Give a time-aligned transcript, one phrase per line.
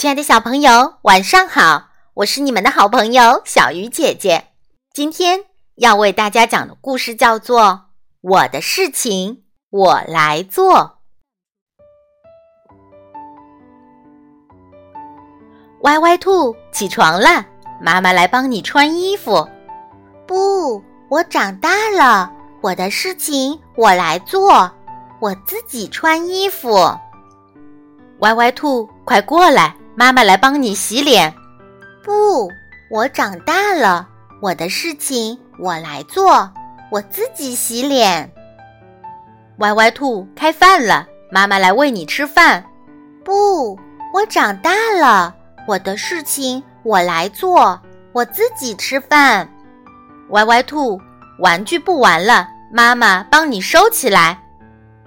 [0.00, 1.90] 亲爱的小朋友，晚上好！
[2.14, 4.46] 我是你们的好朋友小鱼姐姐。
[4.94, 5.40] 今天
[5.74, 7.60] 要为大家讲的故事叫做
[8.22, 10.72] 《我的事情我来做》。
[15.82, 17.44] 歪歪兔起床了，
[17.78, 19.46] 妈妈来帮你穿衣服。
[20.26, 22.32] 不，我长大了，
[22.62, 24.72] 我的事情我来做，
[25.20, 26.90] 我自己穿衣服。
[28.20, 29.76] 歪歪兔，快过来！
[30.00, 31.30] 妈妈来帮你洗脸。
[32.02, 32.50] 不，
[32.90, 34.08] 我长大了，
[34.40, 36.50] 我的事情我来做，
[36.90, 38.32] 我自己洗脸。
[39.58, 42.64] 歪歪兔开饭了，妈妈来喂你吃饭。
[43.22, 43.78] 不，
[44.14, 45.34] 我长大了，
[45.68, 47.78] 我的事情我来做，
[48.14, 49.46] 我自己吃饭。
[50.30, 50.98] 歪歪兔，
[51.40, 54.42] 玩具不玩了，妈妈帮你收起来。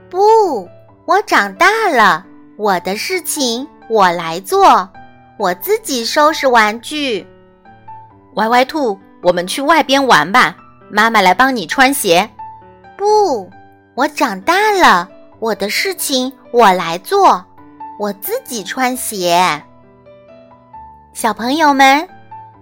[0.08, 0.70] 不，
[1.06, 2.24] 我长大了，
[2.58, 3.68] 我的事情。
[3.90, 4.90] 我来做，
[5.38, 7.28] 我自己收拾玩具。
[8.36, 10.56] 歪歪兔，我们去外边玩吧。
[10.90, 12.30] 妈妈来帮你穿鞋。
[12.98, 13.50] 不，
[13.96, 15.10] 我长大了，
[15.40, 17.44] 我的事情我来做，
[18.00, 19.62] 我自己穿鞋。
[21.14, 22.08] 小朋友们，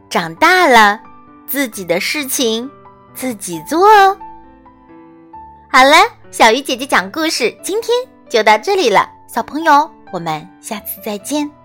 [0.10, 1.00] 长大了，
[1.46, 2.70] 自己的事情
[3.14, 4.18] 自己做哦。
[5.72, 5.96] 好了，
[6.32, 7.96] 小鱼姐姐讲故事，今天
[8.30, 9.90] 就到这里了，小朋友。
[10.12, 11.61] 我们下次再见。